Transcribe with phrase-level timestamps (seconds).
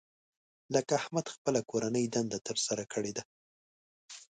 [0.73, 3.23] لکه احمد خپله کورنۍ دنده تر سره کړې ده.